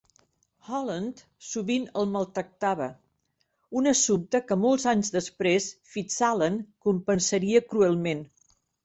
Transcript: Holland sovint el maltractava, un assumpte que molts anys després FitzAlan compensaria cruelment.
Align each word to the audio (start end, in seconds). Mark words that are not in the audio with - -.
Holland 0.67 1.19
sovint 1.47 1.83
el 2.01 2.07
maltractava, 2.13 2.87
un 3.81 3.89
assumpte 3.91 4.41
que 4.47 4.57
molts 4.63 4.87
anys 4.93 5.13
després 5.17 5.69
FitzAlan 5.93 6.57
compensaria 6.89 7.63
cruelment. 7.75 8.25